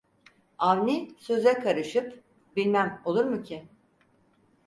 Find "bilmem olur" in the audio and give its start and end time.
2.55-3.25